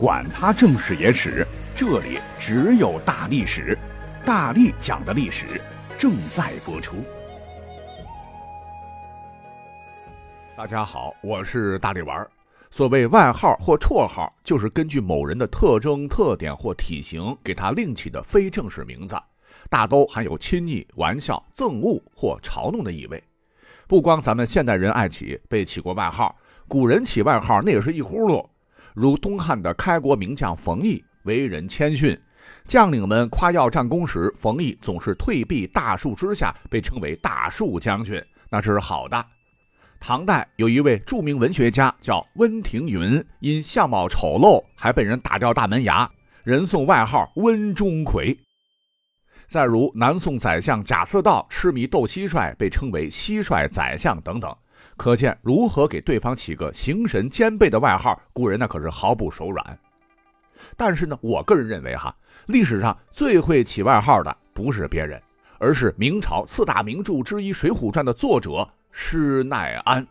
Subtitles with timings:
[0.00, 3.76] 管他正史野史，这里只有大历史，
[4.24, 5.60] 大力讲的历史
[5.98, 7.04] 正在播出。
[10.56, 12.30] 大家好，我是大力丸儿。
[12.70, 19.14] 所谓外号或绰号，就是根据某人的特征、特点或体型给他另起的非正式名字，
[19.68, 23.22] 大都含有亲昵、玩笑、憎恶或嘲弄的意味。
[23.86, 26.34] 不光咱们现代人爱起，被起过外号，
[26.66, 28.46] 古人起外号那也是一呼噜。
[28.94, 32.18] 如东汉的开国名将冯异，为人谦逊，
[32.66, 39.24] 将领们夸耀战功时，冯异总是退避大树之下，被称为大树将军，那是好的。
[39.98, 46.10] 唐代有一位著名文学家叫温庭筠，因相貌丑陋，还被人打掉大门牙，
[46.42, 48.36] 人送外号温钟馗。
[49.46, 54.56] 再如南宋宰相贾似道痴迷斗蟋蟀，被称为蟋蟀宰相等等。
[55.00, 59.78] 可见如何给对方起个形神兼备的外号，古人那可是毫不手软。
[60.76, 62.14] 但是呢，我个人认为哈，
[62.48, 65.18] 历史上最会起外号的不是别人，
[65.58, 70.06] 而是明朝四大名著之一《水浒传》的作者施耐庵。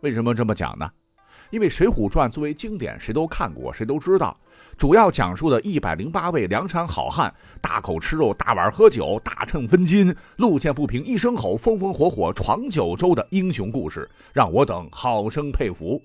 [0.00, 0.90] 为什么这么讲呢？
[1.50, 4.36] 因为《水浒传》作为经典，谁都看过，谁都知道。
[4.76, 16.00] 主要讲述的一百零八位梁山好汉，大口吃肉，大碗喝酒，大秤分金，路见不平一声吼，风风火火闯九州的英雄故事，让我等好生佩服。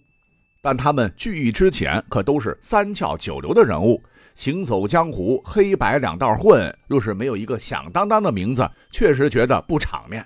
[0.61, 4.01] 但他们聚义之前，可都是三教九流的人物，
[4.33, 6.73] 行走江湖，黑白两道混。
[6.87, 10.25] 若是没有一个响当当的名字，确实觉得不场面。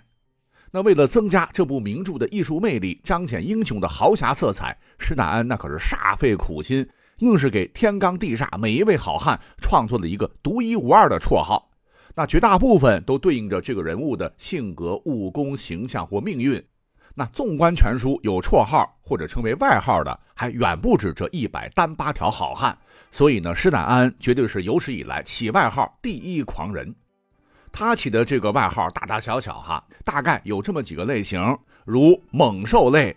[0.71, 6.87] 那为了增加这部名著的艺术魅力，彰显英雄的豪侠色彩，施耐庵那可是煞费苦心。
[7.19, 11.71] 硬是给天罡地煞每一位好汉创作了一个独一无二的绰号，
[12.13, 16.63] 那绝大部分都对应着这个人物的性格、武功、形象或命运。
[17.15, 22.77] 那纵观全书，有绰号或者称为外号的还远不止这一百单八条好汉。
[23.09, 26.93] 所以呢，施耐庵绝对是有史以来起外号第一狂人。
[27.71, 33.15] 他起的这个外号大大小小哈，大概有这么几个类型，如猛兽类，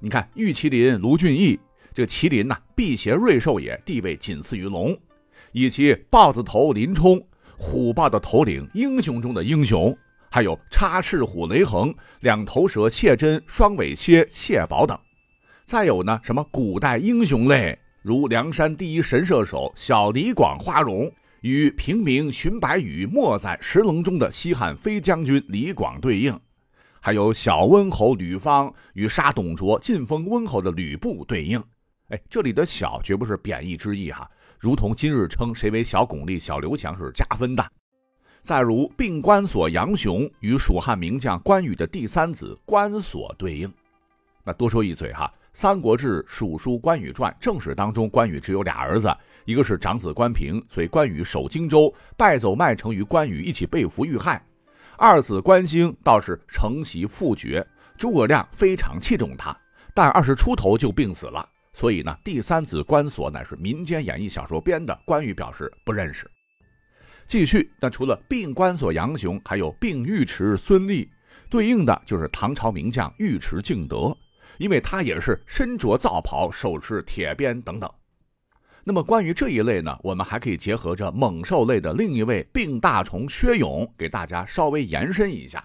[0.00, 1.58] 你看玉麒麟卢俊义。
[1.94, 4.96] 这麒麟呐，辟邪瑞兽也，地位仅次于龙，
[5.52, 7.22] 以及豹子头林冲，
[7.58, 9.94] 虎豹的头领，英雄中的英雄，
[10.30, 14.98] 还有插翅虎雷横，两头蛇谢真，双尾蝎谢宝等。
[15.66, 21.12] 再有呢，什么古代英雄类，如梁山第一神射手小李广花荣，
[21.42, 26.32] 与平明荀白羽没在石棱中的西汉飞将军李广对应；
[27.00, 31.60] 还有小温侯吕方与杀董卓晋封温侯的吕布对应。
[32.10, 37.72] 哎，这里的小绝不是贬义之意哈，如同今日称谁为小巩俐、小刘翔是加分的。
[38.40, 43.72] 再如并关索杨雄与蜀汉名将关羽的第三子关索对应。
[44.44, 49.12] 那多说一嘴哈，《三国志·蜀书·关羽传》正史当中，关羽只有俩儿子，
[49.44, 54.40] 一个是长子关平，随关羽守荆州，败走麦城，与关羽一起被俘遇害；
[54.96, 57.66] 二子关兴倒是承袭父爵，
[57.96, 59.56] 诸葛亮非常器重他，
[59.94, 61.48] 但二十出头就病死了。
[61.72, 64.96] 所以呢，第三子关索乃是民间演义小说编的。
[65.06, 66.30] 关羽表示不认识。
[67.26, 71.10] 继续，那除了并关索杨雄，还有并尉迟孙立，
[71.48, 74.14] 对应的就是唐朝名将尉迟敬德，
[74.58, 77.90] 因为他也是身着皂袍，手持铁鞭等等。
[78.84, 85.64] 那么关于这一类呢，我们还可以结合着猛兽类的另一位病大虫薛勇，给大家稍微延伸一下。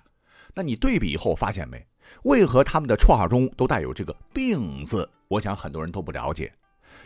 [0.53, 1.83] 那你对比以后发现没？
[2.23, 5.09] 为何他们的绰号中都带有这个“病”字？
[5.27, 6.53] 我想很多人都不了解。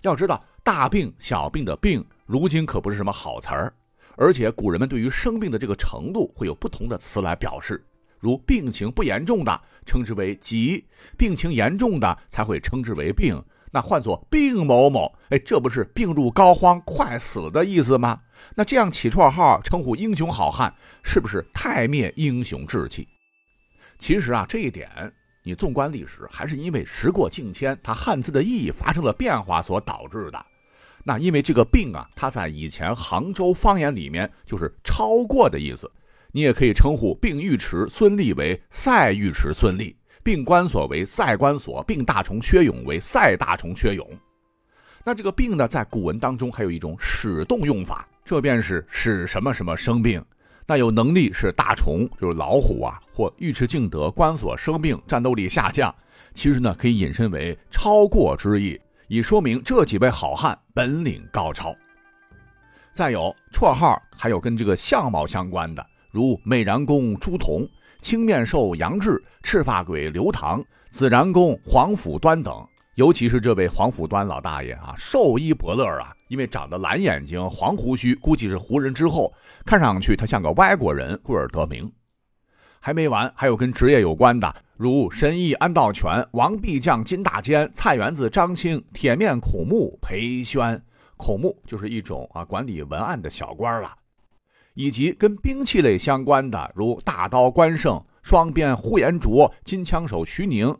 [0.02, 3.74] 要知道，大病小病的“病”，如今可不是什么好词儿。
[4.18, 7.84] 而且，古人们对于生病的这个程度会有不同的词来表示。
[8.20, 10.84] 如病情不严重的，称之为疾；
[11.18, 13.42] 病情严重的，才会称之为病。
[13.72, 18.22] 那换作病某某，哎，这不是病入膏肓、快死的意思吗？
[18.56, 20.74] 那这样起绰号称呼英雄好汉，
[21.04, 23.08] 是不是太灭英雄志气？
[23.98, 24.90] 其实啊，这一点
[25.44, 30.46] 你纵观历史，还是因为时过境迁，它汉字的意义发生了变化所导致的。
[31.04, 35.90] 那因为这个“病”啊，它在以前杭州方言里面就是超过的意思。
[36.34, 44.08] 你也可以称呼病尉迟孙立为赛尉迟孙立，并关索为赛关索，并大虫薛勇为赛大虫薛勇。
[45.04, 50.24] 那这个“病”呢，在古文当中还有一种使动用法，这便是使什么什么生病。
[50.68, 55.94] 那有能力是大虫，就是老虎啊，或尉迟敬德、关索生病，战斗力下降。
[56.34, 61.76] 其实呢，可以引申为超过之意，以说明这几位好汉本领高超。
[62.94, 67.68] 再有绰号，还有跟这个相貌相关的，如美髯公朱仝、
[68.02, 72.68] 青面兽杨志、赤发鬼刘唐、紫髯公黄甫端等。
[72.96, 79.34] 尤其是这位黄甫端老大爷啊，寿衣伯乐啊，因为长得蓝眼睛、黄胡须，估计是胡人之后，
[79.66, 81.90] 看上去他像个外国人，故而得名。
[82.82, 90.80] 还没完，还有跟职业有关的，如神医安道全、王弼将金大坚、菜园子张青、铁面孔目裴宣。
[91.16, 93.94] 孔目就是一种啊管理文案的小官了，
[94.82, 100.76] 以及跟兵器类相关的，如大刀关胜、双鞭呼延灼、金枪手徐宁。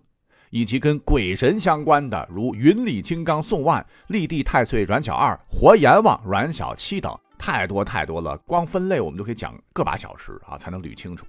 [0.50, 8.36] 以及跟鬼神相关的，如云里金刚宋万、立地太岁阮小二、活阎王阮小七等，太多太多了。
[8.40, 11.26] 光分类我们就可以讲个把小时啊，才能捋清楚。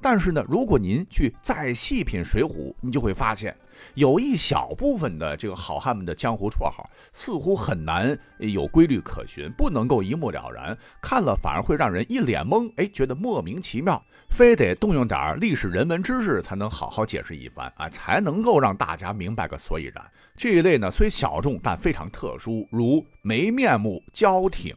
[0.00, 2.48] 但是呢，如果您去再细品《水浒》，
[2.80, 3.56] 你就会发现，
[3.94, 20.04] 有一小部分的这个好汉们的江湖绰号，似乎很难有规律可循，不能够一目了然，看了反而会让人一脸懵，哎，觉得莫名其妙，非得动用点历史人文知识才能好好解释一番啊，才能够让大家明白个所以然。
[20.36, 24.74] 这一类呢，虽小众，但非常特殊，如没面目焦挺。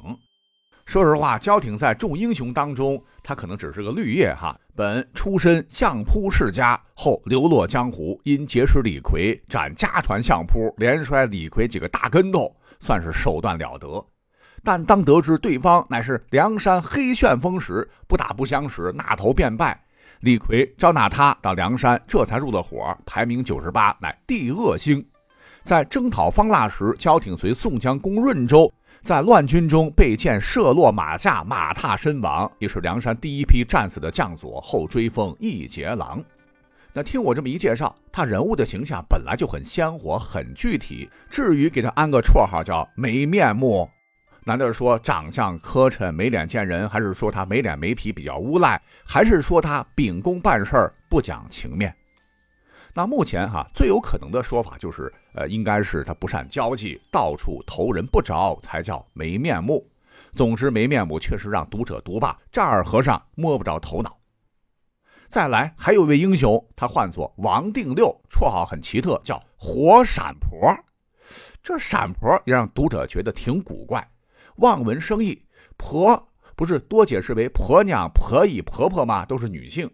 [0.90, 4.60] 说实话，焦挺在众英雄当中，他可能只是个绿叶哈。
[4.76, 14.04] 本出身相扑世家，后流落江湖，因结识李逵，斩家传相扑，连摔李逵几个大跟头，算是手段了得。
[14.64, 19.80] 但当得知对方乃是梁山黑旋风时，不打不相识，那头便拜。
[20.22, 25.06] 李逵招纳他到梁山，这才入了伙，排名九十八，乃地恶星。
[25.62, 28.74] 在征讨方腊时，焦挺随宋江攻润州。
[29.02, 36.24] 在乱军中被箭射落马下，马踏身亡，也是梁山第一批战死的将佐，后追封义节郎。
[36.92, 43.90] 那听我这么一介绍，他人物的形象本来就很鲜活、很具体，至于给他安个绰号叫没面目，
[44.44, 51.96] 难道说长相磕碜、没脸见人，还是说他没脸没皮、比较无赖，还是说他秉公办事不讲情面？
[52.94, 59.90] 那目前哈最有可能的说法就是，呃，应该是他不善交际，到处投人不着，才叫没面目。
[60.34, 64.20] 总之，没面目确实让读者读罢丈二和尚摸不着头脑。
[65.30, 70.78] 再来，还有一位英雄，他唤作王定六，绰号很奇特，叫活闪婆。
[71.64, 74.06] 这闪婆也让读者觉得挺古怪。
[74.58, 75.46] 望文生义，
[75.78, 76.28] 婆
[76.58, 79.26] 不是多解释为婆娘、婆姨、婆婆吗？
[79.26, 79.90] 都是女性。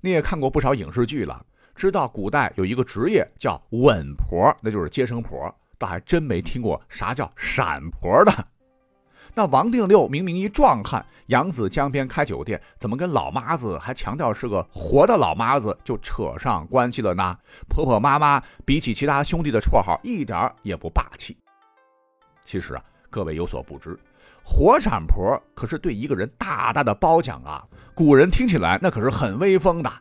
[0.00, 1.44] 你也看过不少影视剧了。
[1.76, 8.32] 知道古代有一个职业叫稳婆，那就是接生婆，倒还真没听过啥叫闪婆的。
[9.34, 17.36] 那王定六明明一壮汉，扬子江边开酒店，怎么跟老妈子还强调是个活的老妈子就扯上关系了呢？
[17.68, 21.36] 婆婆妈妈比起其他兄弟的绰号一点也不霸气。
[22.42, 23.98] 其实啊，各位有所不知，
[24.42, 27.62] 活闪婆可是对一个人大大的褒奖啊！
[27.94, 29.92] 古人听起来那可是很威风的。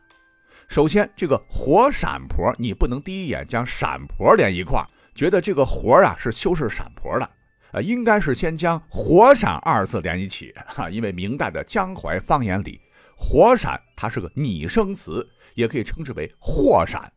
[0.68, 4.84] 首先，这个活闪婆，你不能第一眼将闪婆连一块
[5.14, 7.30] 觉得这个活啊是修饰闪婆的，
[7.72, 12.82] 呃，应该是先将活闪二字连一起 哈，因为明代的江淮方言里，
[13.16, 17.10] 活闪它是个拟声词，也可以称之为霍闪。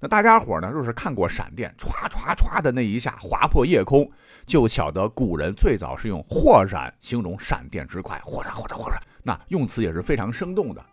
[0.00, 4.10] 那大家伙呢，若是看过闪电唰唰唰的那一下划破夜空，
[4.46, 10.84] 就晓得古人最早是用霍闪形容闪电之快，霍闪霍闪霍闪，那用词也是非常生动的。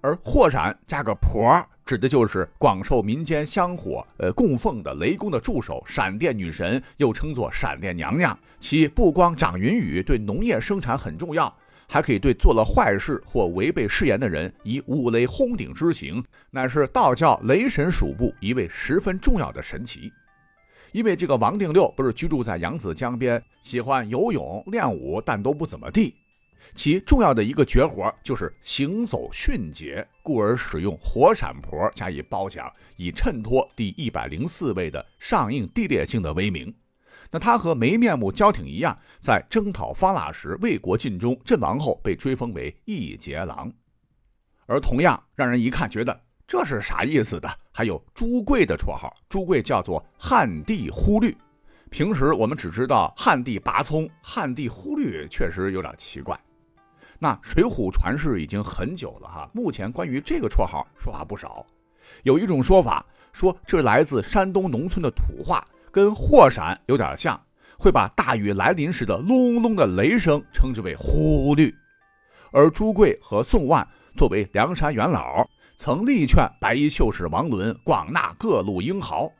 [0.00, 8.38] 而霍闪加个婆，指的就是广受民间香火呃供奉的雷公的助手闪电女神，又称作闪电娘娘。
[8.58, 11.54] 其不光掌云雨，对农业生产很重要，
[11.88, 20.12] 还可以对做了坏事或违背誓言的人以五雷轰顶之刑，乃是道教雷神属部一位十分重要的神奇。
[20.92, 26.14] 因为这个王定六不是居住在扬子江边，喜欢游泳练武，但都不怎么地。
[26.74, 36.74] 其重要的一个绝活就是行走迅捷，故而使用火闪婆加以褒奖，以衬托第一百零四位的上应地烈性的威名。
[37.30, 43.72] 那他和没面目交挺一样，在征讨方腊时为国尽忠，阵亡后被追封为义节郎。
[44.66, 51.36] 而同样让人一看觉得这是啥意思的，还有朱贵的绰号，朱贵叫做汉帝忽律。
[51.90, 56.38] 平时我们只知道汉帝拔葱，汉帝忽律确实有点奇怪。
[57.18, 61.64] 那《水浒》传世已经很久了哈，目前关于这个绰号说法不少。
[62.22, 67.40] 有一种说法说，这来自山东农村的土话，跟霍闪有点像，
[67.78, 71.74] 会把大雨来临时的隆隆的雷声称之为“呼律”。
[72.52, 79.30] 而朱贵和宋万作为梁山元老，曾力劝白衣秀士王伦广纳各路英豪，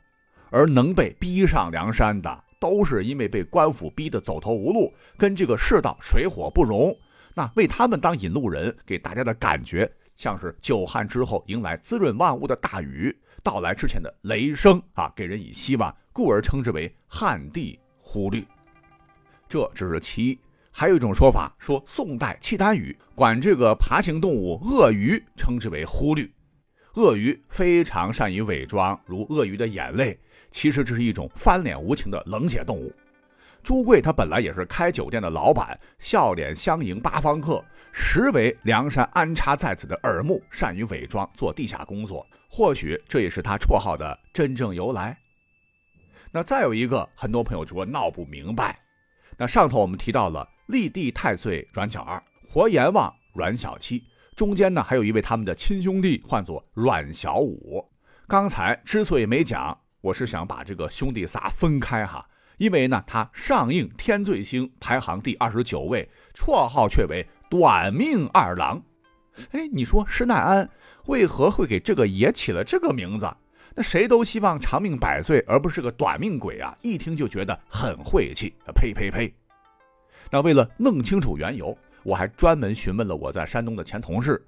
[0.49, 6.95] 而能被逼上梁山的，都是因为被官府逼得走投无路，跟这个世道水火不容。
[7.37, 18.43] 那为他们当引路人，给大家的感觉像是久旱之后迎来滋润万物的大雨到来之前的雷声啊，给人以希望，故而称之为旱地忽律。
[19.47, 20.39] 这只是其一，
[20.71, 26.33] 还有一种说法说，宋代契丹语管这个爬行动物鳄鱼称之为忽律。
[26.95, 32.91] 鳄鱼非常善于伪装，如鳄鱼的眼泪，其实这是一种翻脸无情的冷血动物。
[33.67, 42.25] 朱贵他本来也是开酒店的老板，笑脸相迎八方客，实为梁山安插在此的耳目，善于伪装做地下工作。
[42.49, 45.17] 或许这也是他绰号的真正由来。
[46.31, 48.79] 那再有一个，很多朋友说闹不明白。
[49.37, 54.01] 那上头我们提到了立地太岁阮小二，活阎王阮小七，
[54.33, 57.85] 中间呢还有一位他们的亲兄弟，唤作阮小五。
[58.29, 62.25] 刚才之所以没讲，我是想把这个兄弟仨分开哈，
[62.57, 68.81] 因为呢他上映天罪星，排行第二十九位，绰号却为短命二郎。
[69.51, 70.69] 哎，你说施耐庵
[71.05, 73.31] 为何会给这个爷起了这个名字？
[73.75, 76.75] 那谁都希望长命百岁，而不是个短命鬼啊！
[76.81, 79.31] 一听就觉得很晦气，呸呸呸！
[80.31, 84.43] 那为了弄清楚缘由，我还专门询问了我在山东的前同事，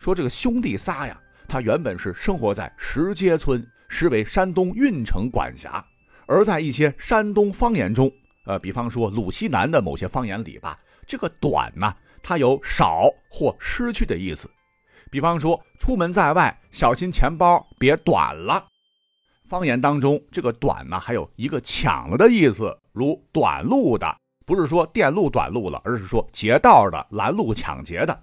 [0.00, 1.16] 说这个兄弟仨呀，
[1.46, 5.84] 他原本是生活在石碣村，实为山东运城管辖。
[6.26, 8.10] 而在一些山东方言中，
[8.46, 14.50] 呃，比方说鲁西南的某些方言里吧，这个“短”呢，它有少或失去的意思。
[15.10, 18.66] 比方说，出门在外，小心钱包别短了。
[19.46, 28.22] 方言当中，这个“短”呢，还有一个抢了的意思，如短路的，不是说电路短路了，而是说劫道的、拦路抢劫的。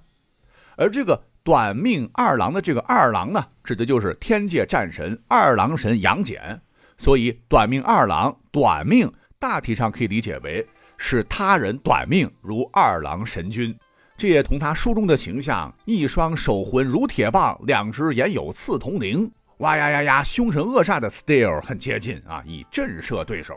[0.76, 6.60] 而这个“短命二郎”的这个“二郎”呢，指的就是天界战神二郎神杨戬。
[7.00, 13.74] 所以，“短命二郎”短命，大体上可以理解为是他人短命，如二郎神君。
[14.18, 19.32] 这也同他书中的形象，一双手魂如铁棒，两只眼有刺铜铃。
[19.60, 20.24] 哇呀呀呀！
[20.24, 23.56] 凶神恶煞的 style 很接近啊，以震慑对手，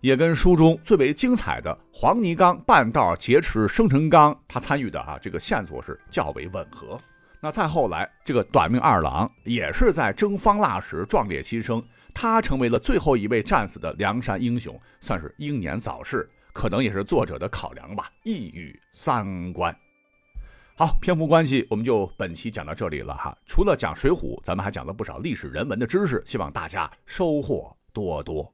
[0.00, 7.00] 也跟书中最为精彩的黄泥冈半道劫持生辰纲他参与的啊这个线索是较为吻合。
[7.40, 11.82] 那再后来，这个短命二郎也是在征方腊时壮烈牺牲，
[12.18, 19.76] 他成为了最后一位战死的梁山英雄，算是英年早逝，可能也是作者的考量吧，一语三观。
[20.74, 23.36] 好，篇幅关系，我们就本期讲到这里了哈。
[23.44, 28.50] 除了讲《水浒》，咱们还讲了不少历史人文的知识，希望大家收获多多。